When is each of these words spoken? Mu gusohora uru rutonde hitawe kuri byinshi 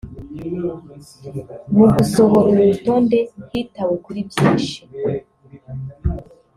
Mu 1.75 1.85
gusohora 1.95 2.45
uru 2.51 2.61
rutonde 2.71 3.17
hitawe 3.51 3.95
kuri 4.05 4.19
byinshi 4.29 4.79